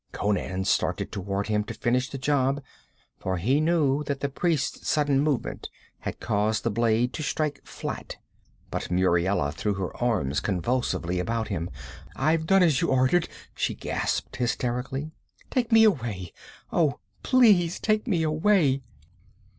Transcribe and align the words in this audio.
Conan 0.13 0.65
started 0.65 1.11
toward 1.11 1.45
him 1.45 1.63
to 1.65 1.75
finish 1.75 2.09
the 2.09 2.17
job 2.17 2.63
for 3.19 3.37
he 3.37 3.61
knew 3.61 4.03
that 4.05 4.19
the 4.19 4.29
priest's 4.29 4.89
sudden 4.89 5.19
movement 5.19 5.69
had 5.99 6.19
caused 6.19 6.63
the 6.63 6.71
blade 6.71 7.13
to 7.13 7.21
strike 7.21 7.63
flat 7.63 8.17
but 8.71 8.89
Muriela 8.89 9.51
threw 9.51 9.75
her 9.75 9.95
arms 9.97 10.39
convulsively 10.39 11.19
about 11.19 11.49
him. 11.49 11.69
'I've 12.15 12.47
done 12.47 12.63
as 12.63 12.81
you 12.81 12.87
ordered!' 12.87 13.29
she 13.53 13.75
gasped 13.75 14.37
hysterically. 14.37 15.11
'Take 15.51 15.71
me 15.71 15.83
away! 15.83 16.33
Oh, 16.73 16.99
please 17.21 17.79
take 17.79 18.07
me 18.07 18.23
away!' 18.23 18.81